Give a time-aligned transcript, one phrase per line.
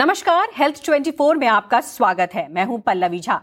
[0.00, 3.34] नमस्कार हेल्थ 24 में आपका स्वागत है। मैं हूँ पल्लवी झा।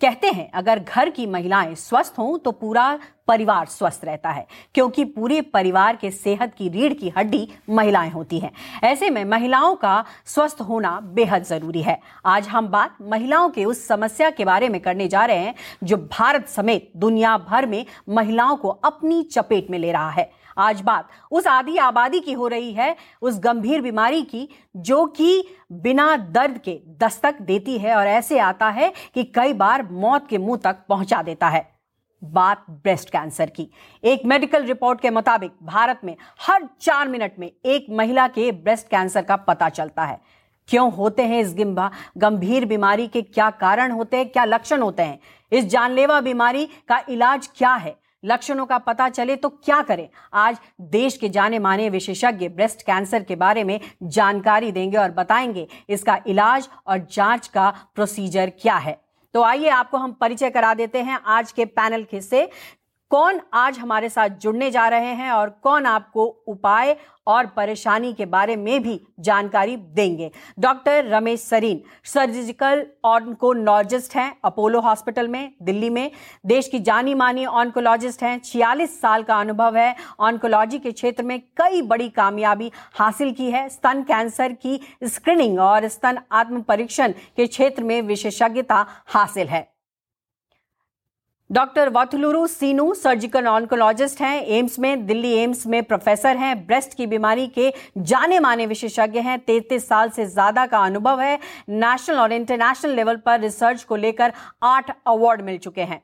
[0.00, 2.98] कहते हैं, अगर घर की महिलाएँ स्वस्थ हों तो पूरा
[3.28, 8.38] परिवार स्वस्थ रहता है, क्योंकि पूरे परिवार के सेहत की रीढ़ की हड्डी महिलाएँ होती
[8.38, 8.50] हैं।
[8.84, 13.86] ऐसे में महिलाओं का स्वस्थ होना बेहद ज़रूरी है। आज हम बात महिलाओं के उस
[13.88, 15.54] समस्या के बारे में करने जा रहे हैं,
[15.84, 20.80] जो भारत समेत दुनिया भर में महिलाओं को अपनी चपेट में ले रहा है। आज
[20.80, 26.16] बात। उस आधी आबादी की हो रही है, उस गंभीर बीमारी की, जो कि बिना
[26.16, 30.60] दर्द के दस्तक देती है और ऐसे आता है कि कई बार मौत के मुँह
[30.64, 31.72] तक पहुँचा देता है।
[32.22, 33.68] बात ब्रेस्ट कैंसर की।
[34.04, 38.86] एक मेडिकल रिपोर्ट के मुताबिक भारत में हर चार मिनट में एक महिला के ब्रेस्ट
[38.86, 40.20] कैंसर का पता चलता है।
[40.68, 41.54] क्यों होते हैं इस
[42.18, 45.18] गंभीर बीमारी के क्या कारण होते हैं, क्या लक्षण होते हैं?
[45.52, 47.94] इस जानलेवा बीमारी का इलाज क्या है?
[48.24, 50.08] लक्षणों का पता चले तो क्या करें?
[50.32, 55.66] आज देश के जाने माने विशेषज्ञ ब्रेस्ट कैंसर के बारे में जानकारी देंगे और बताएँगे
[55.88, 58.98] इसका इलाज और जाँच का प्रोसीजर क्या है।
[59.34, 62.48] तो आइए आपको हम परिचय करा देते हैं आज के पैनल के से।
[63.10, 68.26] कौन आज हमारे साथ जुड़ने जा रहे हैं और कौन आपको उपाय और परेशानी के
[68.26, 75.90] बारे में भी जानकारी देंगे। Doctor Ramesh Sareen, surgical oncologist हैं अपोलो हॉस्पिटल में, दिल्ली
[75.90, 76.10] में।
[76.46, 81.40] देश की जानी मानी ऑनकोलॉजिस्ट हैं, छियालीस साल का अनुभव है। ऑनकोलॉजी के क्षेत्र में
[81.56, 87.46] कई बड़ी कामयाबी हासिल की है। स्तन कैंसर की स्क्रीनिंग और स्तन आत्म परीक्षण के
[87.46, 89.73] क्षेत्र में विशेषज्ञता हासिल है।
[91.54, 97.06] Doctor Vathuluru Seenu surgical oncologist हैं, एम्स में, दिल्ली एम्स में प्रोफेसर हैं ब्रेस्ट की
[97.06, 101.38] बीमारी के जाने माने विशेषज्ञ हैं। तैतीस साल से ज़्यादा का अनुभव है।
[101.70, 104.32] नेशनल और इंटरनेशनल लेवल पर रिसर्च को लेकर
[104.62, 106.02] आठ अवार्ड मिल चुके हैं।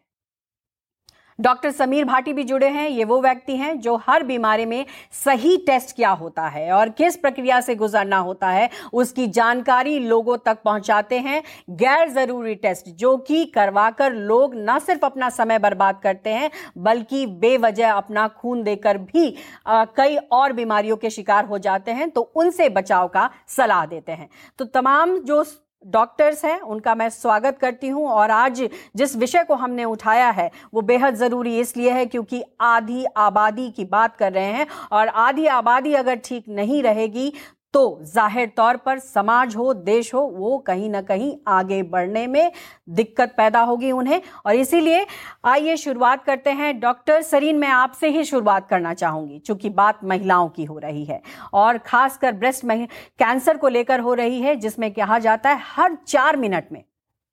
[1.41, 4.84] डॉक्टर समीर भाटी भी जुड़े हैं। ये वो व्यक्ति हैं जो हर बीमारी में
[5.15, 10.37] सही टेस्ट क्या होता है और किस प्रक्रिया से गुजरना होता है उसकी जानकारी लोगों
[10.37, 11.43] तक पहुंचाते हैं।
[11.73, 17.25] गैर ज़रूरी टेस्ट जो कि करवाकर लोग न सिर्फ़ अपना समय बर्बाद करते हैं बल्कि
[17.27, 19.34] बेवजह अपना खून देकर भी
[19.67, 24.12] आ, कई और बीमारियों के शिकार हो जाते हैं तो उनसे बचाव का सलाह देते
[24.12, 25.43] हैं। तो तमाम जो
[25.85, 28.61] डॉक्टर्स हैं, उनका मैं स्वागत करती हूँ और आज
[28.97, 33.85] जिस विषय को हमने उठाया है, वो बेहद ज़रूरी इसलिए है क्योंकि आधी आबादी की
[33.87, 37.33] बात कर रहे हैं और आधी आबादी अगर ठीक नहीं रहेगी
[37.75, 42.53] तो ज़ाहिर तौर पर समाज हो, देश हो, वो कहीं ना कहीं आगे बढ़ने में
[42.91, 45.06] दिक्कत पैदा होगी उन्हें। और इसीलिए
[45.44, 50.48] आइए शुरुआत करते हैं। डॉक्टर सरीन, मैं आपसे ही शुरुआत करना चाहूँगी क्योंकि बात महिलाओं
[50.48, 51.20] की हो रही है
[51.53, 56.37] और खासकर ब्रेस्ट कैंसर को लेकर हो रही है, जिसमें कहा जाता है हर चार
[56.37, 56.82] मिनट में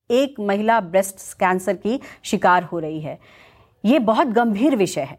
[0.09, 3.19] एक महिला ब्रेस्ट कैंसर की शिकार हो रही है।
[3.83, 5.17] ये बहुत गंभीर विषय है।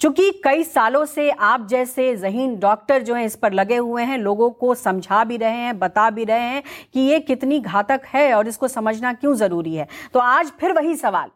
[0.00, 4.18] चूँकि कई सालों से आप जैसे जहीन डॉक्टर जो हैं, इस पर लगे हुए हैं,
[4.18, 6.62] लोगों को समझा भी रहे हैं, बता भी रहे हैं
[6.94, 10.96] कि ये कितनी घातक है और इसको समझना क्यों ज़रूरी है। तो आज फिर वही
[10.96, 11.30] सवाल।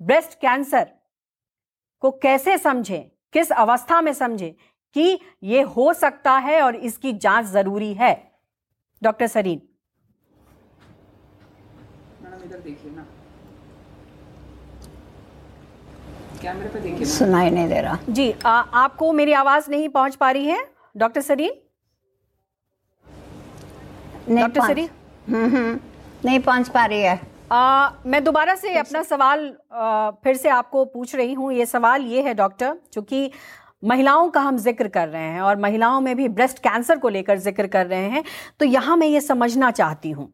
[0.00, 0.90] ब्रेस्ट कैंसर
[2.02, 3.02] को कैसे समझें?
[3.32, 4.52] किस अवस्था में समझें
[4.96, 8.14] कि ये हो सकता है और इसकी जाँच ज़रूरी है?
[9.02, 9.62] डॉक्टर सरीन
[12.22, 13.06] मैडम इधर देखिए ना
[16.46, 20.30] कैमरे पे देखिए सुनाई नहीं दे रहा। जी आ, आपको मेरी आवाज़ नहीं पहुँच पा
[20.30, 20.58] रही है?
[20.96, 21.54] डॉक्टर सरीन?
[24.30, 24.88] डॉक्टर सरीन?
[25.28, 25.78] हम्म हम्म
[26.24, 27.20] नहीं पहुँच पा रही है।
[27.52, 32.02] आ, मैं दोबारा से अपना सवाल आ, फिर से आपको पूछ रही हूँ। ये सवाल
[32.06, 33.30] ये है डॉक्टर चूँकि
[33.84, 37.38] महिलाओं का हम ज़िक्र कर रहे हैं और महिलाओं में भी ब्रेस्ट कैंसर को लेकर
[37.40, 38.24] ज़िक्र कर रहे हैं
[38.60, 40.32] तो यहाँ मैं ये समझना चाहती हूँ।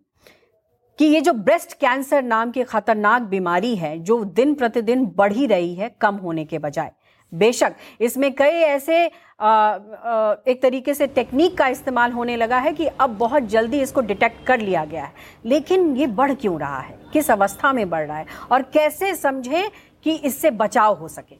[1.03, 5.47] कि ये जो ब्रेस्ट कैंसर नाम की खतरनाक बीमारी है जो दिन प्रतिदिन बढ़ ही
[5.47, 6.93] रही है कम होने के बजाय।
[7.35, 9.07] बेशक इसमें कई ऐसे
[9.41, 13.81] आ, आ, एक तरीके से टेक्निक का इस्तेमाल होने लगा है कि अब बहुत जल्दी
[13.81, 15.13] इसको डिटेक्ट कर लिया गया है।
[15.47, 16.99] लेकिन ये बढ़ क्यों रहा है?
[17.13, 18.27] किस अवस्था में बढ़ रहा है?
[18.53, 19.71] और कैसे समझें
[20.05, 21.37] कि इससे बचाव हो सके?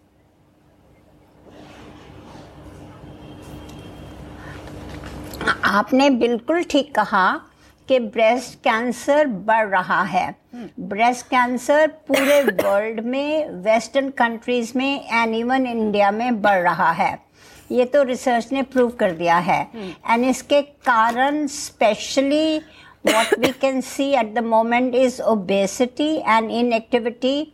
[5.65, 7.41] आपने बिल्कुल ठीक कहा
[7.89, 10.35] कि ब्रेस्ट कैंसर बढ़ रहा है।
[10.81, 17.19] ब्रेस्ट कैंसर पूरे वर्ल्ड में वेस्टर्न कंट्रीज़ में एंड इवन इंडिया में बढ़ रहा है।
[17.71, 19.69] ये तो रिसर्च ने प्रूव कर दिया है।
[20.11, 22.61] एंड इसके कारण specially
[23.07, 27.53] what we can see at the moment is obesity and inactivity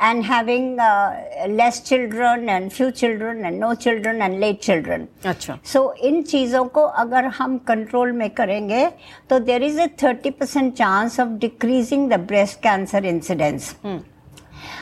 [0.00, 5.06] and having uh, less children and few children and no children and late children.
[5.26, 8.86] अच्छा so, इन चीज़ों को अगर हम कंट्रोल में करेंगे
[9.30, 13.76] तो there is a thirty percent chance of decreasing the breast cancer incidence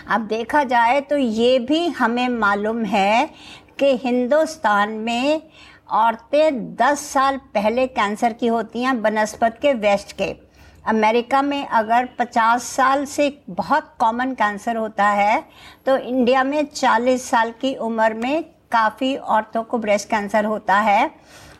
[0.08, 3.30] अब देखा जाए तो ये भी हमें मालूम है
[3.78, 5.42] कि हिंदुस्तान में
[5.90, 10.47] औरतें 10 साल पहले कैंसर की होती हैं बनस्पत के वेस्ट के।
[10.88, 15.40] अमेरिका में अगर 50 साल से बहुत कॉमन कैंसर होता है
[15.86, 21.10] तो इंडिया में 40 साल की उम्र में काफ़ी औरतों को ब्रेस्ट कैंसर होता है।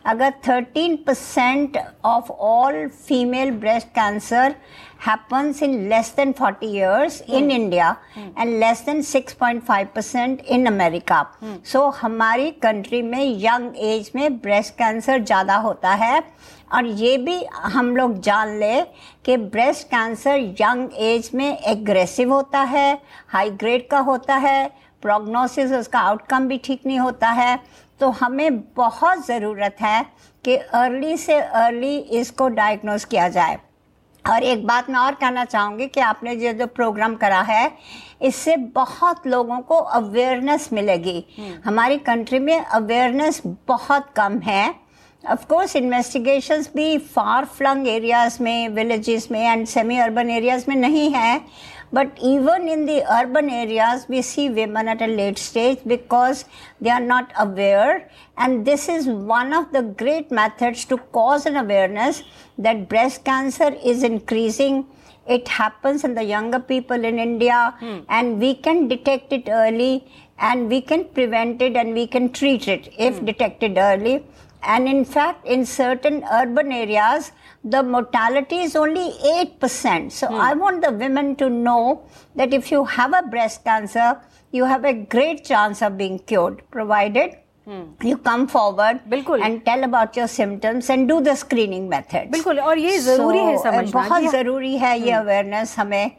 [0.05, 4.55] अगर 13 percent of all female breast cancer
[5.03, 7.89] happens in less than 40 years in India
[8.37, 11.19] and less than 6.5 percent in America.
[11.65, 16.19] So हमारी कंट्री में यंग एज में ब्रेस्ट कैंसर ज़्यादा होता है।
[16.73, 18.81] और ये भी हम लोग जान ले
[19.25, 24.69] कि ब्रेस्ट कैंसर यंग एज में एग्रेसिव होता है हाई ग्रेड का होता है
[25.03, 27.59] प्रोग्नोसिस उसका आउटकम भी ठीक नहीं होता है।
[27.99, 30.05] तो हमें बहुत ज़रूरत है
[30.45, 33.57] कि अर्ली से अर्ली इसको डायग्नोज किया जाए।
[34.25, 37.71] और एक बात मैं और कहना चाहूँगी कि आपने जो जो प्रोग्राम करा है
[38.21, 41.23] इससे बहुत लोगों को अवेयरनेस मिलेगी।
[41.65, 44.73] हमारी कंट्री में अवेयरनेस बहुत कम है।
[45.23, 50.75] ऑफ़ कोर्स इन्वेस्टिगेशंस भी फार फ्लंग एरियाज़ में विलेजेस में एंड सेमी अर्बन एरियाज़ में
[50.75, 51.41] नहीं है
[51.91, 56.45] but even in the urban areas we see women at a late stage because
[56.79, 57.95] they are not aware
[58.37, 62.21] and this is one of the great methods to cause an awareness
[62.59, 64.85] that breast cancer is increasing
[65.27, 67.59] it happens in the younger people in india
[68.19, 69.93] and we can detect it early
[70.49, 74.15] and we can prevent it and we can treat it if detected early
[74.64, 77.30] and in fact in certain urban areas
[77.72, 80.12] the mortality is only 8%.
[80.12, 82.00] So I want the women to know
[82.36, 84.08] that if you have a breast cancer,
[84.52, 87.40] you have a great chance of being cured, provided
[88.08, 92.30] you come forward बिल्कुल। and tell about your symptoms and do the screening methods.
[92.32, 96.10] बिल्कुल और ये जरूरी है So, समझना बहुत कि- जरूरी है ये अवेयरनेस हमें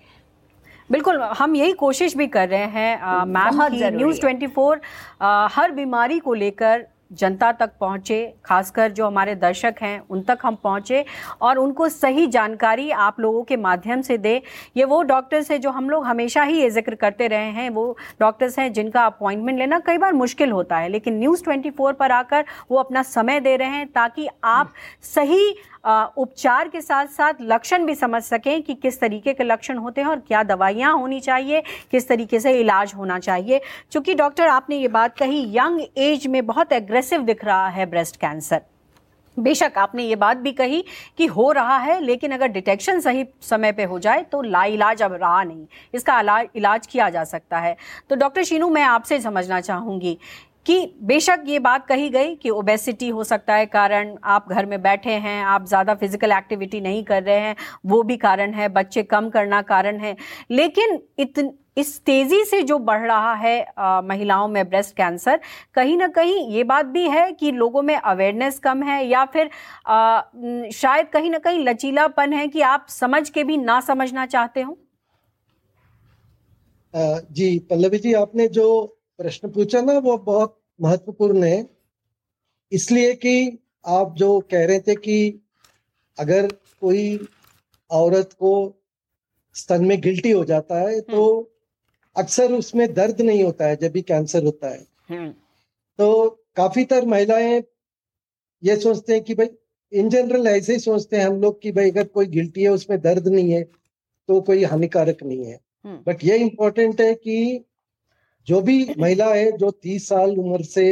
[0.92, 4.22] बिल्कुल हम यही कोशिश भी कर रहे हैं अ, मैम बहुत की जरूरी न्यूज़ है।
[4.22, 4.80] 24
[5.22, 10.39] अ, हर बीमारी को लेकर जनता तक पहुँचे खासकर जो हमारे दर्शक हैं उन तक
[10.43, 11.05] हम पहुँचे
[11.41, 14.41] और उनको सही जानकारी आप लोगों के माध्यम से दे।
[14.77, 17.97] ये वो डॉक्टर्स हैं जो हम लोग हमेशा ही ये ज़िक्र करते रहे हैं। वो
[18.21, 22.45] डॉक्टर्स हैं जिनका अपॉइंटमेंट लेना कई बार मुश्किल होता है लेकिन न्यूज़ 24 पर आकर
[22.71, 24.73] वो अपना समय दे रहे हैं ताकि आप
[25.15, 29.79] सही अ, उपचार के साथ साथ लक्षण भी समझ सकें कि किस तरीके के लक्षण
[29.79, 33.61] होते हैं और क्या दवाइयाँ होनी चाहिए, किस तरीके से इलाज होना चाहिए।
[33.93, 38.17] क्योंकि डॉक्टर आपने ये बात कही, यंग एज में बहुत एग्रेसिव दिख रहा है ब्रेस्ट
[38.17, 38.61] कैंसर।
[39.37, 40.83] बेशक आपने ये बात भी कही
[41.19, 45.13] कि हो रहा है, लेकिन अगर डिटेक्शन सही समय पे हो जाए तो लाइलाज अब
[45.13, 47.77] रहा नहीं। इसका इलाज किया जा सकता है।
[48.11, 50.17] तो डॉक्टर शीनू, मैं आपसे समझना चाहूँगी
[50.67, 54.81] कि बेशक ये बात कही गई कि ओबेसिटी हो सकता है कारण आप घर में
[54.83, 59.03] बैठे हैं आप ज़्यादा फ़िज़िकल एक्टिविटी नहीं कर रहे हैं वो भी कारण है बच्चे
[59.03, 60.17] कम करना कारण है।
[60.51, 65.41] लेकिन इतन इस तेज़ी से जो बढ़ रहा है अ, महिलाओं में ब्रेस्ट कैंसर
[65.75, 69.51] कहीं ना कहीं ये बात भी है कि लोगों में अवेयरनेस कम है या फिर
[69.89, 74.61] न, शायद कहीं ना कहीं लचीलापन है कि आप समझ के भी ना समझना चाहते
[74.63, 74.79] हो?
[76.95, 78.67] जी पल्लवी जी आपने जो
[79.21, 81.67] प्रश्न पूछा ना वो बहुत महत्वपूर्ण है।
[82.73, 85.19] इसलिए कि आप जो कह रहे थे कि
[86.19, 86.47] अगर
[86.81, 87.29] कोई
[87.91, 88.53] औरत को
[89.57, 91.23] स्तन में गिल्टी हो जाता है तो
[92.17, 95.31] अक्सर उसमें दर्द नहीं होता है जब भी कैंसर होता है।
[95.99, 97.63] तो काफ़ी तर महिलाएँ
[98.63, 99.49] ये सोचते हैं कि भाई
[99.93, 103.01] इन जनरल ऐसे ही सोचते हैं हम लोग कि भाई अगर कोई गिल्टी है उसमें
[103.01, 103.63] दर्द नहीं है
[104.29, 107.65] तो कोई हानिकारक नहीं है। हम्म। बट ये इम्पोर्टेंट है कि
[108.51, 110.87] जो भी महिला है जो तीस साल उम्र से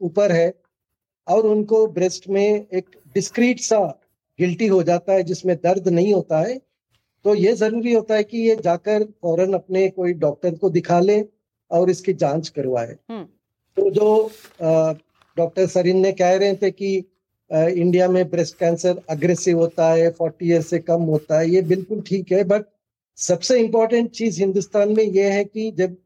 [0.00, 0.52] ऊपर है
[1.26, 3.78] और उनको ब्रेस्ट में एक डिस्क्रीट सा
[4.38, 6.58] गिल्टी हो जाता है जिसमें दर्द नहीं होता है
[7.24, 11.20] तो ये ज़रूरी होता है कि ये जाकर फ़ौरन अपने कोई डॉक्टर को दिखा ले
[11.70, 13.24] और इसकी जाँच करवाए हम्म।
[13.76, 14.08] तो जो
[15.36, 16.96] डॉक्टर सरीन ने कह रहे थे कि
[17.50, 21.60] अ, इंडिया में ब्रेस्ट कैंसर अग्रेसिव होता है फोर्टी ईयर से कम होता है ये
[21.64, 22.64] बिल्कुल ठीक है बट
[23.18, 25.96] सबसे इम्पोर्टेंट चीज़ हिंदुस्तान में ये है कि जब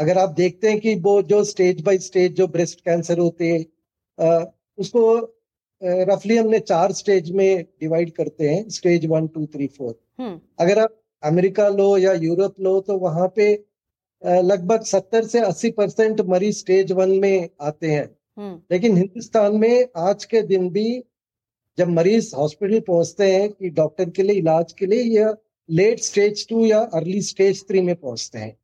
[0.00, 4.44] अगर आप देखते हैं कि वो जो स्टेज बाय स्टेज जो ब्रेस्ट कैंसर होते हैं
[4.78, 5.02] उसको
[5.82, 9.98] रफली हमने चार स्टेज में डिवाइड करते हैं stage one two three four
[10.60, 13.52] अगर आप अमेरिका लो या यूरोप लो तो वहाँ पे
[14.22, 19.86] लगभग सत्तर से अस्सी परसेंट मरीज़ स्टेज वन में आते हैं। हम्म। लेकिन हिंदुस्तान में
[19.98, 20.88] आज के दिन भी
[21.78, 25.34] जब मरीज़ हॉस्पिटल पहुँचते हैं कि डॉक्टर के लिए इलाज के लिए या
[25.68, 28.56] लेट स्टेज टू या अर्ली स्टेज थ्री में पहुँचते हैं।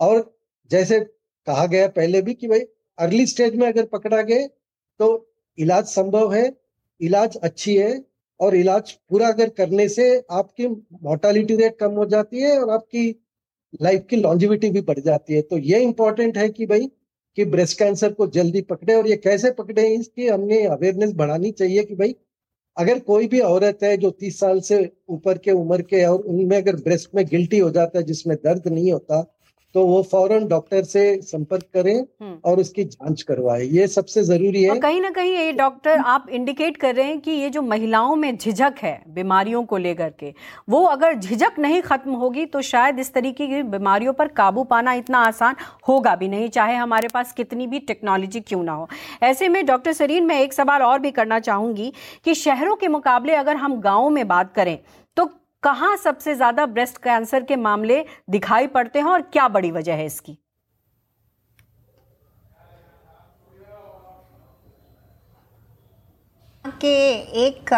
[0.00, 0.37] और
[0.70, 1.00] जैसे
[1.46, 2.60] कहा गया पहले भी कि भाई
[2.98, 4.46] अर्ली स्टेज में अगर पकड़ा गए
[5.00, 5.08] तो
[5.58, 6.52] इलाज संभव है,
[7.00, 8.02] इलाज अच्छी है,
[8.40, 13.08] और इलाज पूरा अगर करने से आपकी मोर्टालिटी रेट कम हो जाती है और आपकी
[13.82, 16.86] लाइफ की लॉन्जिविटी भी बढ़ जाती है। तो ये इंपॉर्टेंट है कि भाई,
[17.36, 21.84] कि ब्रेस्ट कैंसर को जल्दी पकड़े और ये कैसे पकड़े इसकी हमने अवेयरनेस बढ़ानी चाहिए
[21.84, 22.14] कि भाई,
[22.76, 26.56] अगर कोई भी औरत है जो तीस साल से ऊपर के, उम्र के, और उनमें
[26.56, 29.22] अगर ब्रेस्ट में गिल्टी हो जाता है, जिसमें दर्द नहीं होता
[29.74, 34.62] तो वो फ़ौरन डॉक्टर से संपर्क करें हम्म। और उसकी जाँच करवाए। ये सबसे ज़रूरी
[34.62, 38.14] है। कहीं ना कहीं ये डॉक्टर आप इंडिकेट कर रहे हैं कि ये जो महिलाओं
[38.16, 40.32] में झिझक है बीमारियों को लेकर के
[40.68, 44.92] वो अगर झिझक नहीं खत्म होगी तो शायद इस तरीके की बीमारियों पर काबू पाना
[44.94, 45.56] इतना आसान
[45.88, 48.88] होगा भी नहीं चाहे हमारे पास कितनी भी टेक्नोलॉजी क्यों ना हो।
[49.22, 51.92] ऐसे में डॉक्टर सरीन मैं एक सवाल और भी करना चाहूँगी
[52.24, 54.78] कि शहरों के मुकाबले अगर हम गाँव में बात करें
[55.62, 60.06] कहाँ सबसे ज़्यादा ब्रेस्ट कैंसर के मामले दिखाई पड़ते हैं और क्या बड़ी वजह है
[60.06, 60.38] इसकी?
[66.80, 66.96] के
[67.46, 67.74] एक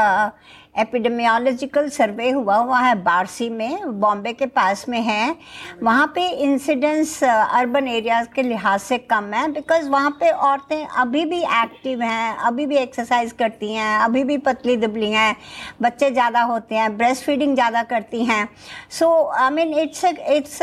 [0.78, 5.37] एपिडेमियोलॉजिकल सर्वे हुआ हुआ है बारसी में, बॉम्बे के पास में है।
[5.83, 11.25] वहाँ पे इंसिडेंस अर्बन एरियाज़ के लिहाज से कम है बिकॉज़ वहाँ पे औरतें अभी
[11.25, 15.37] भी एक्टिव हैं, अभी भी एक्सरसाइज करती हैं, अभी भी पतली दुबली हैं,
[15.83, 18.49] बच्चे ज़्यादा होते हैं ब्रेस्ट फीडिंग ज़्यादा करती हैं।
[18.90, 20.61] So I mean it's it's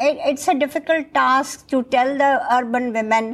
[0.00, 3.30] it's a difficult task to tell the urban women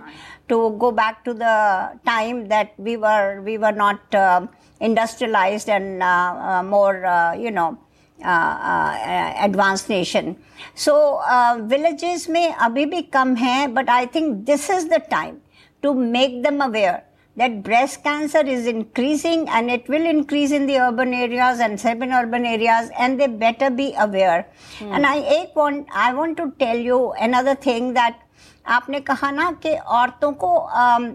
[0.48, 4.46] to go back to the time that we were we were not uh,
[4.80, 7.78] industrialized and uh, uh, more uh, you know
[8.24, 10.36] uh, uh, advanced nation
[10.76, 15.42] so uh, villages में अभी भी कम है but I think this is the time
[15.84, 17.04] to make them aware
[17.38, 22.46] that breast cancer is increasing and it will increase in the urban areas and semi-urban
[22.46, 24.48] areas and they better be aware.
[24.82, 28.20] And I एक want I want to tell you another thing that
[28.67, 30.51] आपने कहा ना कि औरतों को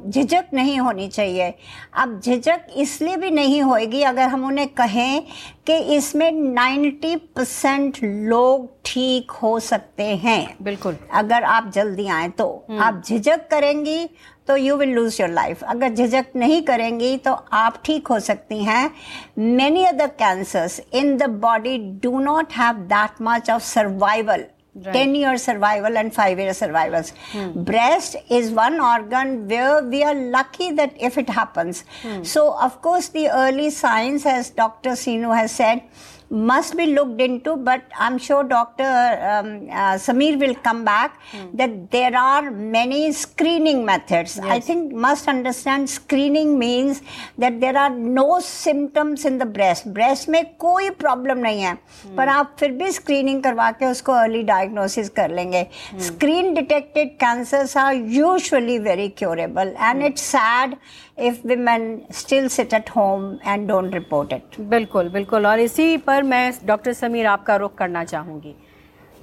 [0.09, 1.53] झिझक नहीं होनी चाहिए।
[1.93, 5.23] अब झिझक इसलिए भी नहीं होएगी अगर हम उन्हें कहें
[5.67, 12.47] कि इसमें 90 परसेंट लोग ठीक हो सकते हैं। बिल्कुल। अगर आप जल्दी आए तो।
[12.81, 14.09] आप झिझक करेंगी
[14.47, 18.63] तो you will lose your life अगर झिझक नहीं करेंगी तो आप ठीक हो सकती
[18.63, 18.91] हैं।
[19.37, 24.45] Many other cancers in the body do not have that much of survival
[24.75, 24.93] Right.
[24.93, 27.11] 10 year survival and 5 year survivals.
[27.31, 27.63] Hmm.
[27.63, 31.83] Breast is one organ where we are lucky that if it happens.
[32.03, 32.23] Hmm.
[32.23, 34.91] So, of course, the early signs, as Dr.
[34.91, 35.81] Sinu has said,
[36.30, 38.82] must be looked into, but I'm sure Dr.
[38.82, 41.20] Um, uh, Samir will come back
[41.54, 44.38] that there are many screening methods.
[44.38, 47.02] I think must understand screening means
[47.38, 49.92] that there are no symptoms in the breast.
[49.92, 51.74] Breast में कोई problem नहीं है
[52.16, 55.66] पर आप फिर भी screening करवा के उसको early diagnosis कर लेंगे
[56.08, 60.76] screen detected cancers are usually very curable and it's sad
[61.19, 64.59] if women still sit at home and don't report it.
[64.61, 68.55] बिल्कुल बिल्कुल। और इसी पर मैं डॉक्टर समीर, आपका रुख करना चाहूँगी।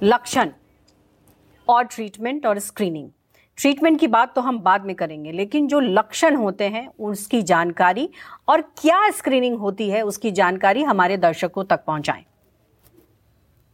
[0.03, 0.49] लक्षण,
[1.67, 3.09] और ट्रीटमेंट और स्क्रीनिंग
[3.57, 8.09] ट्रीटमेंट की बात तो हम बाद में करेंगे, लेकिन जो लक्षण होते हैं, उसकी जानकारी
[8.49, 12.23] और क्या स्क्रीनिंग होती है, उसकी जानकारी हमारे दर्शकों तक पहुंचाएँ।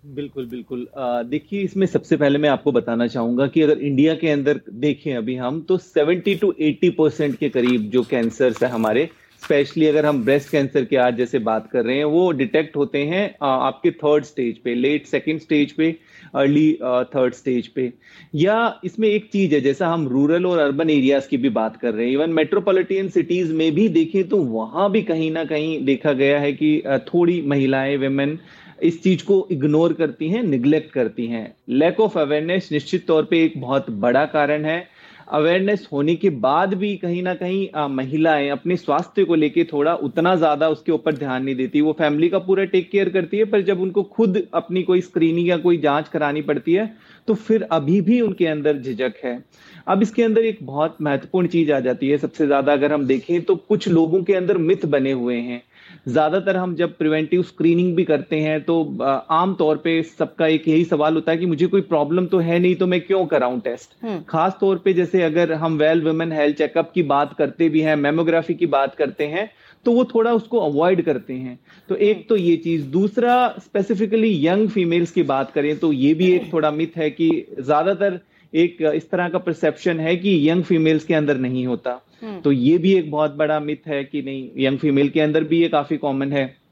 [0.03, 0.87] बिल्कुल बिल्कुल।
[1.25, 5.35] देखिए, इसमें सबसे पहले मैं आपको बताना चाहूँगा कि अगर इंडिया के अंदर देखें अभी
[5.35, 9.09] हम तो 70 टू 80 परसेंट के करीब जो कैंसर्स है हमारे
[9.43, 12.97] स्पेशली अगर हम ब्रेस्ट कैंसर की आज जैसे बात कर रहे हैं, वो डिटेक्ट होते
[13.05, 15.95] हैं आपके थर्ड स्टेज पे लेट सेकंड स्टेज पे
[16.35, 16.71] अर्ली
[17.15, 17.91] थर्ड स्टेज पे।
[18.35, 21.93] या इसमें एक चीज़ है, जैसा हम रूरल और अर्बन एरियाज़ की भी बात कर
[21.93, 26.13] रहे हैं इवन मेट्रोपॉलिटन सिटीज़ में भी देखें तो वहाँ भी कहीं ना कहीं देखा
[26.13, 26.81] गया है कि
[27.13, 28.37] थोड़ी महिलाएँ वेमेन
[28.81, 33.43] इस चीज़ को इग्नोर करती हैं निग्लेक्ट करती हैं। लैक ऑफ़ अवेयरनेस निश्चित तौर पे
[33.43, 34.85] एक बहुत बड़ा कारण है।
[35.29, 40.35] अवेयरनेस होने के बाद भी कहीं ना कहीं महिलाएँ अपने स्वास्थ्य को लेके थोड़ा उतना
[40.35, 43.61] ज़्यादा उसके ऊपर ध्यान नहीं देती। वो फैमिली का पूरा टेक केयर करती है, पर
[43.61, 46.91] जब उनको खुद अपनी कोई स्क्रीनिंग या कोई जाँच करानी पड़ती है
[47.27, 49.43] तो फिर अभी भी उनके अंदर झिझक है।
[49.87, 53.41] अब इसके अंदर एक बहुत महत्वपूर्ण चीज़ आ जाती है सबसे ज़्यादा अगर हम देखें
[53.41, 55.61] तो कुछ लोगों के अंदर मिथ बने हुए हैं।
[56.07, 58.75] ज़्यादातर हम जब प्रिवेंटिव स्क्रीनिंग भी करते हैं तो
[59.31, 62.59] आम तौर पे सबका एक यही सवाल होता है कि मुझे कोई प्रॉब्लम तो है
[62.59, 63.95] नहीं तो मैं क्यों कराऊं टेस्ट
[64.29, 67.95] खास तौर पे जैसे अगर हम वेल वुमेन हेल्थ चेकअप की बात करते भी हैं
[67.97, 69.49] मेमोग्राफी की बात करते हैं
[69.85, 71.57] तो वो थोड़ा उसको अवॉइड करते हैं।
[71.89, 76.31] तो एक तो ये चीज़। दूसरा स्पेसिफिकली यंग फीमेल्स की बात करें तो ये भी
[76.31, 78.19] एक थोड़ा मिथ है कि ज़्यादातर
[78.55, 82.01] एक इस तरह का परसेप्शन है कि यंग फीमेल्स के अंदर नहीं होता।
[82.43, 85.61] तो ये भी एक बहुत बड़ा मिथ है कि नहीं यंग फीमेल के अंदर भी
[85.61, 86.62] ये काफ़ी कॉमन है।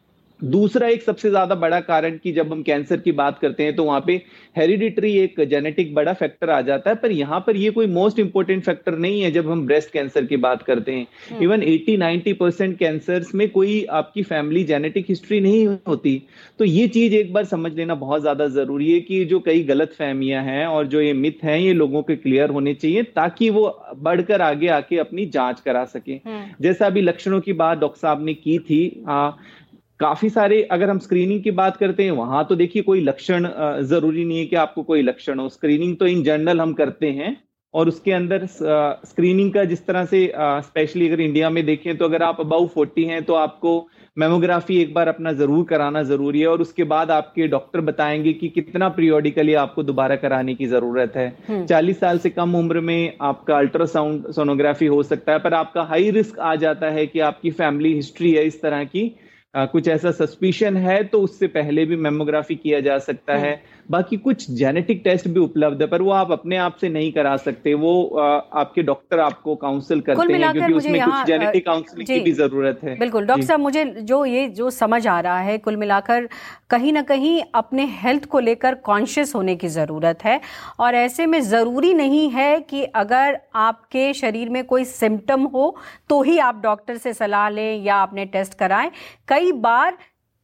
[0.43, 3.83] दूसरा एक सबसे ज़्यादा बड़ा कारण कि जब हम कैंसर की बात करते हैं तो
[3.83, 4.13] वहाँ पे
[4.57, 8.63] हेरिडिटरी एक जेनेटिक बड़ा फैक्टर आ जाता है पर यहाँ पर ये कोई मोस्ट इंपॉर्टेंट
[8.63, 12.77] फैक्टर नहीं है जब हम ब्रेस्ट कैंसर की बात करते हैं। इवन 80 90 परसेंट
[12.77, 16.21] कैंसर्स में कोई आपकी फैमिली जेनेटिक हिस्ट्री नहीं होती।
[16.59, 19.93] तो ये चीज़ एक बार समझ लेना बहुत ज़्यादा ज़रूरी है कि जो कई गलत
[19.93, 23.67] फहमियाँ हैं और जो ये मिथ हैं ये लोगों के क्लियर होने चाहिए ताकि वो
[23.97, 28.25] बढ़कर आगे आके अपनी जाँच करा सके। हम्म। जैसा अभी लक्षणों की बात डॉक्टर साहब
[28.25, 29.31] ने की थी आ,
[30.01, 33.47] काफ़ी सारे अगर हम स्क्रीनिंग की बात करते हैं वहाँ तो देखिए कोई लक्षण
[33.85, 37.35] ज़रूरी नहीं है कि आपको कोई लक्षण हो। स्क्रीनिंग तो इन जनरल हम करते हैं
[37.73, 42.23] और उसके अंदर स्क्रीनिंग का जिस तरह से स्पेशली अगर इंडिया में देखें तो अगर
[42.23, 43.75] आप अबाउ फोर्टी हैं तो आपको
[44.17, 48.49] मेमोग्राफी एक बार अपना ज़रूर कराना ज़रूरी है और उसके बाद आपके डॉक्टर बताएँगे कि
[48.49, 53.13] कितना पीरियोडिकली आपको दोबारा कराने की ज़रूरत है। हम्म। चालीस साल से कम उम्र में
[53.23, 57.51] आपका अल्ट्रासाउंड सोनोग्राफी हो सकता है पर आपका हाई रिस्क आ जाता है कि आपकी
[57.53, 59.11] फैमिली हिस्ट्री है इस तरह की।
[59.55, 64.17] कुछ ऐसा सस्पिशन है तो उससे पहले भी मेमोग्राफी किया जा सकता हम्म। है बाकी
[64.19, 67.73] कुछ जेनेटिक टेस्ट भी उपलब्ध है पर वो आप अपने आप से नहीं करा सकते।
[67.75, 72.79] वो आपके डॉक्टर आपको काउंसिल करते हैं क्योंकि उसमें कुछ जेनेटिक काउंसलिंग की भी ज़रूरत
[72.83, 76.27] है। बिल्कुल डॉक्टर साहब मुझे जो ये जो समझ आ रहा है कुल मिलाकर
[76.69, 80.39] कहीं ना कहीं अपने हेल्थ को लेकर कॉन्शियस होने की ज़रूरत है।
[80.79, 85.75] और ऐसे में ज़रूरी नहीं है कि अगर आपके शरीर में कोई सिम्टम हो
[86.09, 88.91] तो ही आप डॉक्टर से सलाह लें या आपने टेस्ट कराएँ।
[89.27, 89.97] कई बार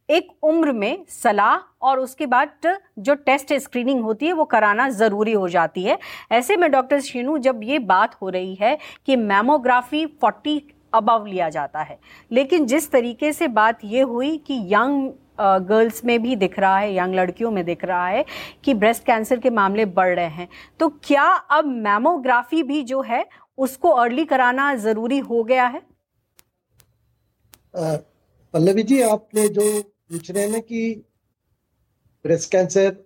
[0.08, 5.32] एक उम्र में सलाह और उसके बाद जो टेस्ट स्क्रीनिंग होती है, वो कराना ज़रूरी
[5.32, 5.98] हो जाती है।
[6.32, 10.60] ऐसे में डॉक्टर शीनू, जब ये बात हो रही है कि मैमोग्राफी 40
[10.92, 11.98] अबव लिया जाता है,
[12.30, 15.10] लेकिन जिस तरीके से बात ये हुई कि यंग
[15.40, 18.24] गर्ल्स में भी दिख रहा है, यंग लड़कियों में दिख रहा है
[18.64, 20.48] कि ब्रेस्ट कैंसर के मामले बढ़ रहे हैं
[20.80, 23.24] तो क्या अब मैमोग्राफी भी जो है,
[23.58, 25.82] उसको अर्ली कराना ज़रूरी हो गया है?
[27.74, 29.62] पल्लवी जी, आपने जो
[30.10, 30.80] पूछ रहे हैं ना कि
[32.24, 32.96] ब्रेस्ट कैंसर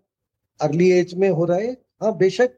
[0.60, 2.56] अर्ली एज में हो रहा है हाँ बेशक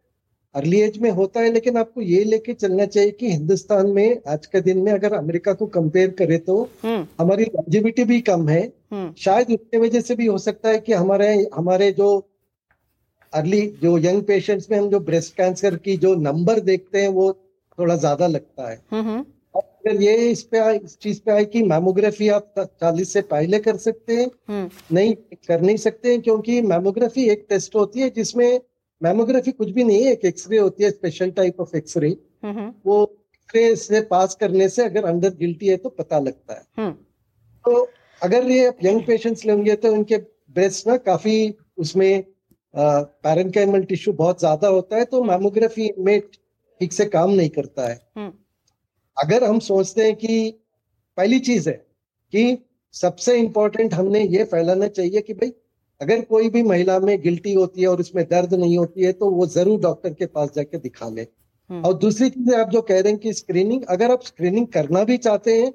[0.55, 4.47] अर्ली एज में होता है लेकिन आपको ये लेके चलना चाहिए कि हिंदुस्तान में आज
[4.47, 8.63] के दिन में अगर अमेरिका को कंपेयर करें तो हम्म। हमारी लॉन्जिविटी भी कम है
[8.93, 12.11] हम्म। शायद उसके वजह से भी हो सकता है कि हमारे हमारे जो
[13.33, 17.33] अर्ली जो यंग पेशेंट्स में हम जो ब्रेस्ट कैंसर की जो नंबर देखते हैं वो
[17.79, 19.25] थोड़ा ज़्यादा लगता है हम्म,
[19.87, 23.59] अगर ये इस पे आए इस चीज़ पे आए कि मैमोग्राफी आप चालीस से पहले
[23.59, 25.14] कर सकते हैं हम्म। नहीं
[25.49, 28.61] कर नहीं सकते हैं क्योंकि मैमोग्राफी एक टेस्ट होती है जिसमें
[29.01, 32.11] मैमोग्राफी कुछ भी नहीं है एक एक्सरे होती है special type of x ray
[32.87, 33.03] वो
[33.35, 36.92] एक्सरे से पास करने से अगर अंदर गिल्टी है तो पता लगता है हम्म।
[37.64, 37.88] तो
[38.20, 41.37] अगर ये यंग पेशेंट्स लेंगे तो उनके ब्रेस्ट ना काफ़ी
[41.79, 42.25] उसमें
[42.75, 48.01] पैरेंकाइमल टिश्यू बहुत ज़्यादा होता है तो मैमोग्राफी में ठीक से काम नहीं करता है
[48.16, 48.33] हम्म।
[49.16, 50.50] अगर हम सोचते हैं कि
[51.18, 51.74] पहली चीज़ है
[52.33, 52.59] कि
[52.94, 55.53] सबसे इंपॉर्टेंट हमने ये फैलाना चाहिए कि भाई
[56.00, 59.31] अगर कोई भी महिला में गिल्टी होती है और उसमें दर्द नहीं होती है तो
[59.31, 61.27] वो ज़रूर डॉक्टर के पास जाके दिखा ले
[61.70, 65.05] हम्म। और दूसरी चीज़ आप जो कह रहे हैं कि स्क्रीनिंग अगर आप स्क्रीनिंग करना
[65.05, 65.70] भी चाहते हैं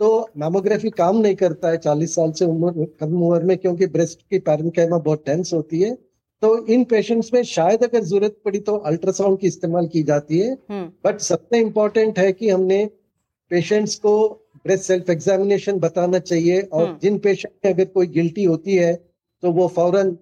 [0.00, 4.20] तो मैमोग्राफी काम नहीं करता है चालीस साल से उम्र कम उम्र में क्योंकि ब्रेस्ट
[4.30, 5.96] की पैरनकैमा बहुत टेंस होती है
[6.44, 10.54] तो इन पेशेंट्स में शायद अगर ज़रूरत पड़ी तो अल्ट्रासाउंड की इस्तेमाल की जाती है
[10.54, 12.84] बट हम्म। सबसे इम्पोर्टेंट है कि हमने
[13.50, 14.12] पेशेंट्स को
[14.64, 18.94] ब्रेस्ट सेल्फ एग्जामिनेशन बताना चाहिए और हम्म। जिन पेशेंट में अगर कोई गिल्टी होती है
[19.42, 20.16] तो वो फ़ौरन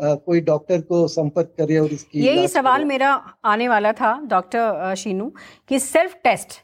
[0.00, 3.12] कोई डॉक्टर को संपर्क करे और इसकी यही सवाल मेरा
[3.46, 5.32] आने वाला था डॉक्टर शीनू
[5.70, 6.60] कि सेल्फ टेस्ट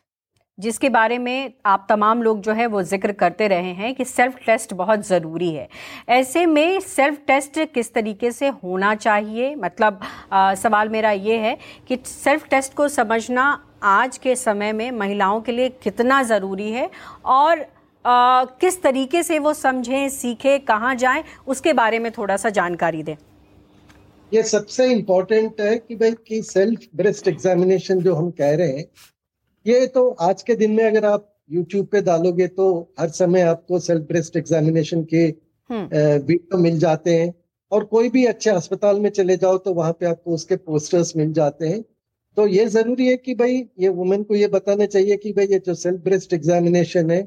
[0.62, 4.37] जिसके बारे में आप तमाम लोग जो है वो ज़िक्र करते रहे हैं कि सेल्फ
[4.46, 5.68] टेस्ट बहुत ज़रूरी है।
[6.09, 9.55] ऐसे में सेल्फ टेस्ट किस तरीके से होना चाहिए?
[9.57, 10.01] मतलब
[10.33, 11.57] आ, सवाल मेरा ये है
[11.88, 13.44] कि सेल्फ टेस्ट को समझना
[13.83, 16.90] आज के समय में महिलाओं के लिए कितना ज़रूरी है
[17.27, 17.61] और
[18.05, 23.03] आ, किस तरीके से वो समझें सीखें कहाँ जाएँ उसके बारे में थोड़ा सा जानकारी
[23.03, 23.16] दें।
[24.33, 28.85] ये सबसे इम्पोर्टेंट है कि भाई कि सेल्फ ब्रेस्ट एग्जामिनेशन जो हम कह रहे हैं
[29.66, 32.64] ये तो आज के दिन में अगर आप यूट्यूब पे डालोगे तो
[33.01, 35.25] हर समय आपको सेल्फ ब्रेस्ट एग्जामिनेशन के
[35.70, 37.33] वीडियो हम्म। मिल जाते हैं।
[37.72, 41.33] और कोई भी अच्छे अस्पताल में चले जाओ तो वहाँ पे आपको उसके पोस्टर्स मिल
[41.33, 41.83] जाते हैं।
[42.37, 45.59] तो ये ज़रूरी है कि भाई ये वुमेन को ये बताना चाहिए कि भाई ये
[45.66, 47.22] जो सेल्फ ब्रेस्ट एग्जामिनेशन है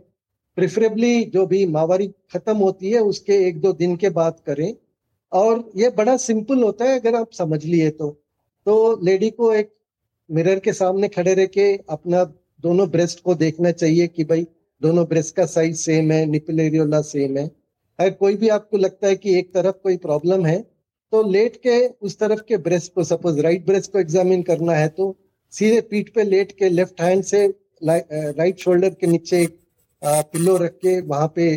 [0.58, 4.74] प्रिफरेबली जो भी माहवारी खत्म होती है उसके एक दो दिन के बाद करें।
[5.32, 8.10] और ये बड़ा सिंपल होता है अगर आप समझ लिए तो।
[8.68, 9.74] तो लेडी को एक
[10.30, 12.24] मिरर के सामने खड़े रह के अपना
[12.64, 14.46] दोनों ब्रेस्ट को देखना चाहिए कि भाई
[14.82, 17.46] दोनों ब्रेस्ट का साइज़ सेम है निपल एरियोला सेम है।
[18.00, 20.60] अगर कोई भी आपको लगता है कि एक तरफ़ कोई प्रॉब्लम है
[21.14, 24.88] तो लेट के उस तरफ़ के ब्रेस्ट को सपोज़ राइट ब्रेस्ट को एग्जामिन करना है
[24.90, 25.16] तो
[25.54, 27.46] सीधे पीठ पे लेट के लेफ़्ट हैंड से
[27.84, 29.46] राइट शोल्डर के नीचे
[30.02, 31.48] पिल्लो रख के वहाँ पे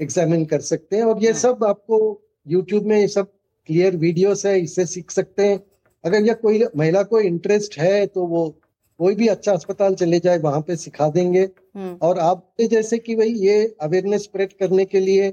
[0.00, 1.98] एग्जामिन कर सकते हैं। और ये सब आपको
[2.46, 3.32] यूट्यूब में ये सब
[3.68, 5.58] क्लियर वीडियोस है इससे सीख सकते हैं।
[6.06, 8.48] अगर यह कोई महिला को इंटरेस्ट है तो वो
[9.00, 13.14] कोई भी अच्छा अस्पताल चले जाए वहाँ पे सिखा देंगे। हम्म, और आप जैसे कि
[13.16, 15.30] भाई ये अवेयरनेस स्प्रेड करने के लिए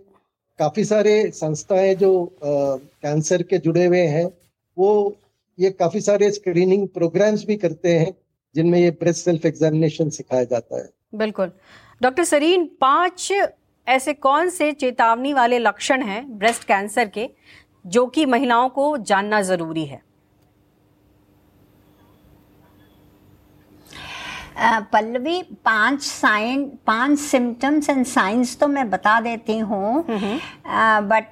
[0.59, 2.12] काफ़ी सारे संस्थाएँ जो
[2.43, 4.25] कैंसर के जुड़े हुए हैं
[4.77, 4.91] वो
[5.57, 8.13] ये काफ़ी सारे स्क्रीनिंग प्रोग्राम्स भी करते हैं
[8.55, 11.51] जिनमें ये ब्रेस्ट सेल्फ एग्जामिनेशन सिखाया जाता है। बिल्कुल।
[12.01, 13.31] डॉक्टर सरीन पाँच
[13.88, 17.29] ऐसे कौन से चेतावनी वाले लक्षण हैं ब्रेस्ट कैंसर के
[17.86, 20.01] जो कि महिलाओं को जानना ज़रूरी है?
[24.57, 31.23] पल्लवी पाँच साइन पाँच सिम्टम्स एंड साइंस तो मैं बता देती हूँ। बट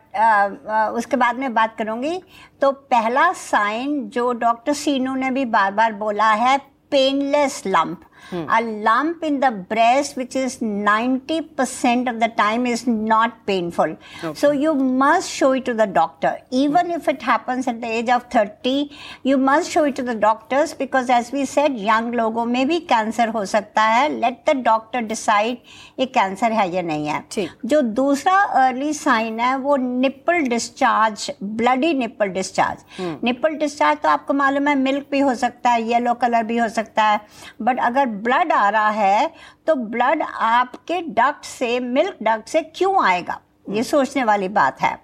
[0.95, 2.21] उसके बाद में बात करूँगी।
[2.61, 6.57] तो पहला साइन जो डॉक्टर सीनू ने भी बार बार बोला है
[6.91, 13.45] painless lump a lump in the breast which is 90% of the time is not
[13.45, 14.33] painful Okay.
[14.41, 18.09] so you must show it to the doctor even if it happens at the age
[18.09, 18.91] of 30
[19.23, 22.79] you must show it to the doctors because as we said young लोगों में भी
[22.91, 25.57] cancer हो सकता है let the doctor decide
[25.99, 31.31] ये cancer है या नहीं है ठीक। जो दूसरा अर्ली साइन है वो nipple discharge
[31.43, 36.13] bloody nipple discharge nipple discharge तो आपको मालूम है मिल्क भी हो सकता है येलो
[36.21, 37.19] कलर भी हो सकता है
[37.61, 39.31] बट अगर ब्लड आ रहा है
[39.67, 43.39] तो ब्लड आपके डक्ट से मिल्क डक्ट से क्यों आएगा?
[43.69, 44.97] ये सोचने वाली बात है।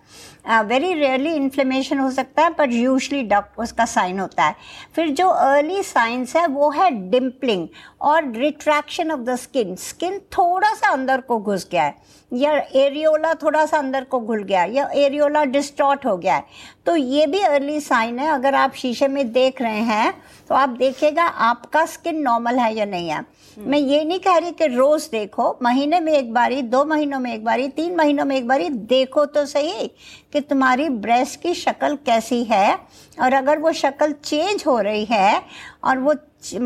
[0.48, 4.56] वेरी रेयरली इन्फ्लेमेशन हो सकता है बट यूजली डक उसका साइन होता है।
[4.96, 7.68] फिर जो अर्ली साइंस है वो है डिम्पलिंग
[8.02, 11.96] और retraction of the skin skin थोड़ा सा अंदर को घुस गया है।
[12.32, 16.44] या एरियोला थोड़ा सा अंदर को घुल गया है या एरियोला डिस्टॉर्ट हो गया है।
[16.86, 20.14] तो ये भी अर्ली साइन है। अगर आप शीशे में देख रहे हैं
[20.50, 23.26] तो आप देखिएगा आपका स्किन नॉर्मल है या नहीं है।
[23.58, 27.34] मैं ये नहीं कह रही कि रोज देखो। महीने में एक बारी दो महीनों में
[27.34, 29.90] एक बारी तीन महीनों में एक बारी देखो तो सही।
[30.38, 32.78] कि तुम्हारी ब्रेस्ट की शक्ल कैसी है?
[33.22, 35.42] और अगर वो शक्ल चेंज हो रही है
[35.84, 36.14] और वो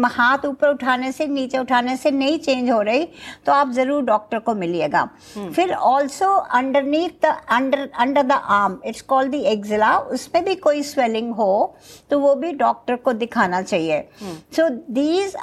[0.06, 3.08] हाथ ऊपर उठाने से नीचे उठाने से नहीं चेंज हो रही
[3.46, 5.04] तो आप ज़रूर डॉक्टर को मिलिएगा।
[5.56, 10.84] फिर also underneath the under under the arm it's called the axilla उसमें भी कोई
[10.84, 11.76] स्वेलिंग हो
[12.10, 14.02] तो वो भी डॉक्टर को दिखाना चाहिए।
[14.56, 15.36] So these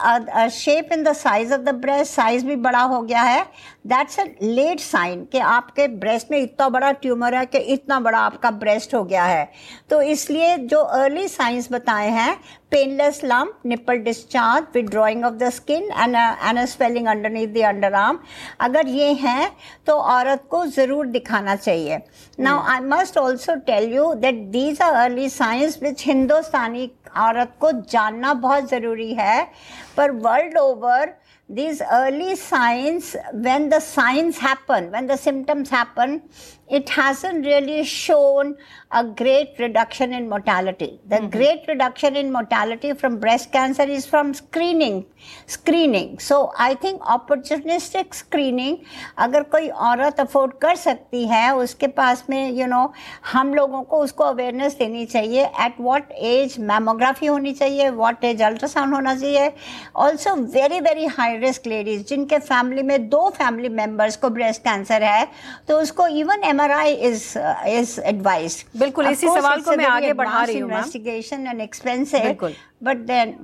[0.55, 3.45] shape in the size of the breast size भी बड़ा हो गया है
[3.89, 8.19] दैट्स अ लेट साइन कि आपके ब्रेस्ट में इतना बड़ा ट्यूमर है कि इतना बड़ा
[8.21, 9.49] आपका ब्रेस्ट हो गया है।
[9.91, 12.37] तो इसलिए जो अर्ली साइंस बताए हैं
[12.71, 18.19] painless lump nipple discharge with withdrawing of the skin and swelling underneath the under arm
[18.61, 19.51] अगर ये हैं
[19.87, 21.99] तो औरत को ज़रूर दिखाना चाहिए।
[22.41, 27.73] Now I must also tell you that these are early signs which Hindustani औरत को
[27.91, 29.43] जानना बहुत ज़रूरी है।
[29.97, 31.15] पर world over.
[31.49, 36.23] These early signs when the signs happen when the symptoms happen
[36.71, 38.57] it hasn't really shown
[38.93, 41.29] a great reduction in mortality the mm-hmm.
[41.29, 45.05] great reduction in mortality from breast cancer is from screening
[45.47, 48.77] screening so i think opportunistic screening
[49.19, 52.93] अगर कोई औरत afford कर सकती है उसके पास में you you no know,
[53.33, 58.43] हम लोगों को उसको अवेयरनेस देनी चाहिए एट व्हाट एज मैमोग्राफी होनी चाहिए व्हाट एज
[58.43, 59.53] अल्ट्रासाउंड होना चाहिए
[60.05, 65.03] also very very high risk ladies जिनके फैमिली में दो फैमिली मेंबर्स को ब्रेस्ट कैंसर
[65.03, 65.27] है
[65.69, 67.23] तो उसको even M R I is
[67.69, 72.55] is advice बिल्कुल, इसी सवाल को मैं आगे बढ़ा रही हूँ, इन्वेस्टिगेशन एंड एक्सपेंसिव बिल्कुल।
[72.83, 73.35] बट देन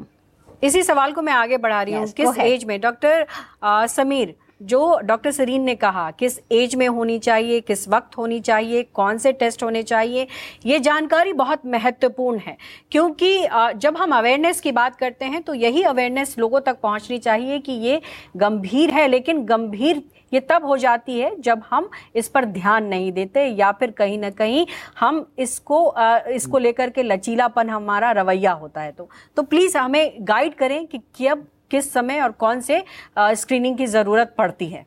[0.63, 2.81] इसी सवाल को मैं आगे बढ़ा रही हूँ। Yes, किस एज में?
[2.81, 3.27] डॉक्टर
[3.63, 8.41] आ, समीर जो डॉक्टर सरीन ने कहा, किस एज में होनी चाहिए, किस वक्त होनी
[8.41, 10.27] चाहिए, कौन से टेस्ट होने चाहिए,
[10.67, 12.57] ये जानकारी बहुत महत्वपूर्ण है।
[12.93, 13.37] क्योंकि
[13.77, 17.73] जब हम अवेयरनेस की बात करते हैं तो यही अवेयरनेस लोगों तक पहुंचनी चाहिए कि
[17.73, 18.01] ये
[18.37, 23.11] गंभीर है, लेकिन गंभीर ये तब हो जाती है जब हम इस पर ध्यान नहीं
[23.13, 24.67] देते, या फिर कहीं ना कहीं
[25.01, 25.95] हम इसको
[26.31, 30.99] इसको लेकर के लचीलापन हमारा रवैया होता है। तो तो प्लीज़ हमें गाइड करें कि
[31.21, 32.83] कब किस समय और कौन से
[33.19, 34.85] स्क्रीनिंग की ज़रूरत पड़ती है?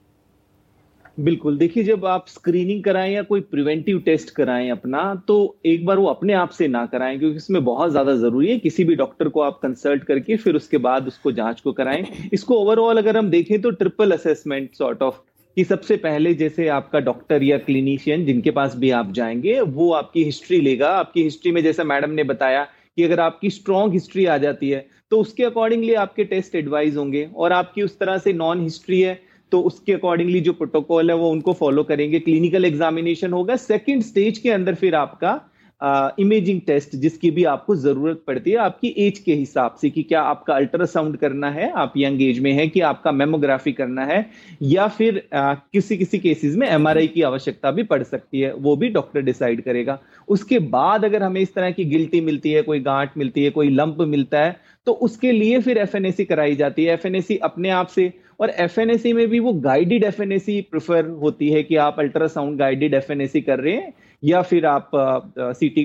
[1.18, 5.98] बिल्कुल, देखिए, जब आप स्क्रीनिंग कराएँ या कोई प्रिवेंटिव टेस्ट कराएँ अपना तो एक बार
[5.98, 9.30] वो अपने आप से ना कराएँ, क्योंकि इसमें बहुत ज़्यादा ज़रूरी है। किसी भी डॉक्टर
[9.30, 13.30] को आप कंसल्ट करके फिर उसके बाद उसको जाँच को कराएँ। इसको ओवरऑल अगर हम
[13.30, 15.16] देखें तो ट्रिपल असेसमेंट सॉर्ट ऑफ़
[15.58, 20.24] कि सबसे पहले जैसे आपका डॉक्टर या क्लिनिशियन जिनके पास भी आप जाएँगे, वो आपकी
[20.24, 24.38] हिस्ट्री लेगा। आपकी हिस्ट्री में जैसा मैडम ने बताया कि अगर आपकी स्ट्रॉन्ग हिस्ट्री आ
[24.38, 28.62] जाती है तो उसके अकॉर्डिंगली आपके टेस्ट एडवाइज होंगे और आपकी उस तरह से नॉन
[28.62, 29.20] हिस्ट्री है
[29.52, 34.38] तो उसके अकॉर्डिंगली जो प्रोटोकॉल है वो उनको फॉलो करेंगे। क्लिनिकल एग्जामिनेशन होगा। सेकेंड स्टेज
[34.38, 35.40] के अंदर फिर आपका
[35.82, 40.22] इमेजिंग टेस्ट जिसकी भी आपको ज़रूरत पड़ती है आपकी एज के हिसाब से कि क्या
[40.22, 44.26] आपका अल्ट्रासाउंड करना है आप यंग एज में है कि आपका मेमोग्राफी करना है
[44.62, 48.76] या फिर आ, किसी किसी केसेस में एमआरआई की आवश्यकता भी पड़ सकती है वो
[48.76, 52.80] भी डॉक्टर डिसाइड करेगा। उसके बाद अगर हमें इस तरह की गिल्टी मिलती है कोई
[52.80, 54.56] गांठ मिलती है कोई लंप मिलता है
[54.88, 59.28] तो उसके लिए फिर एफएनएसी कराई जाती है। एफएनएसी अपने आप से और एफ़ में
[59.30, 63.94] भी वो गाइडेड एफ़ प्रेफर होती है कि आप अल्ट्रासाउंड गाइडेड एफ़ कर रहे हैं
[64.24, 64.92] या फिर आप
[65.38, 65.82] C T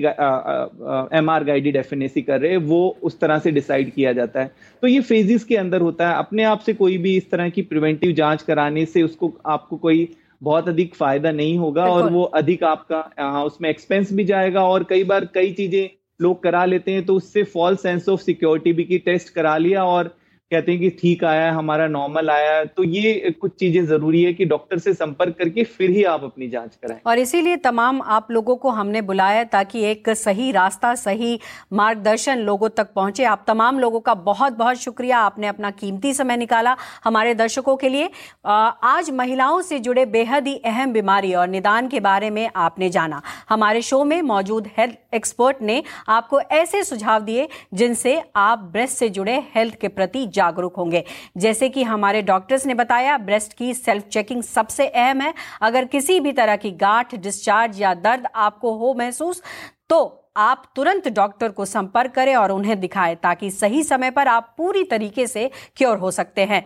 [1.17, 4.51] M R guided F कर रहे हैं वो उस तरह से डिसाइड किया जाता है।
[4.83, 7.61] तो ये फेजिस के अंदर होता है। अपने आप से कोई भी इस तरह की
[7.61, 10.07] प्रिवेंटिव जाँच कराने से उसको आपको कोई
[10.41, 14.83] बहुत अधिक फ़ायदा नहीं होगा और वो अधिक आपका हाँ उसमें एक्सपेंस भी जाएगा और
[14.83, 15.89] कई बार कई चीज़ें
[16.21, 19.83] लोग करा लेते हैं तो उससे फॉल्स सेंस ऑफ़ सिक्योरिटी भी की टेस्ट करा लिया
[19.83, 20.15] और
[20.51, 24.21] कहते हैं कि ठीक आया है हमारा नॉर्मल आया है तो ये कुछ चीज़ें ज़रूरी
[24.23, 28.01] है कि डॉक्टर से संपर्क करके फिर ही आप अपनी जाँच कराएँ। और इसीलिए तमाम
[28.07, 31.39] आप लोगों को हमने बुलाया ताकि एक सही रास्ता, सही
[31.73, 36.37] मार्गदर्शन लोगों तक पहुँचे। आप तमाम लोगों का बहुत बहुत शुक्रिया, आपने अपना कीमती समय
[36.37, 38.09] निकाला हमारे दर्शकों के लिए।
[38.45, 43.21] आज महिलाओं से जुड़े बेहद ही अहम बीमारी और निदान के बारे में आपने जाना।
[43.49, 49.09] हमारे शो में मौजूद हेल्थ एक्सपर्ट ने आपको ऐसे सुझाव दिए जिनसे आप ब्रेस्ट से
[49.11, 51.03] जुड़े हेल्थ के प्रति जागरूक होंगे।
[51.37, 56.19] जैसे कि हमारे डॉक्टर्स ने बताया, ब्रेस्ट की सेल्फ चेकिंग सबसे अहम है। अगर किसी
[56.19, 59.41] भी तरह की गांठ, डिस्चार्ज या दर्द आपको हो महसूस
[59.89, 64.53] तो आप तुरंत डॉक्टर को संपर्क करें और उन्हें दिखाएँ ताकि सही समय पर आप
[64.57, 66.65] पूरी तरीके से क्योर हो सकते हैं।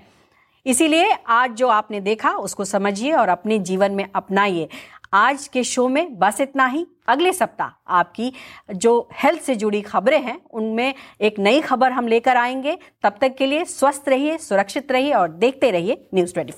[0.65, 4.67] इसीलिए आज जो आपने देखा, उसको समझिए और अपने जीवन में अपनाइए।
[5.13, 8.33] आज के शो में बस इतना ही। अगले सप्ताह आपकी
[8.75, 13.35] जो हेल्थ से जुड़ी खबरें हैं, उनमें एक नई खबर हम लेकर आएँगे। तब तक
[13.35, 16.53] के लिए स्वस्थ रहिए, सुरक्षित रहिए और देखते रहिए न्यूज़ ट्वेंटी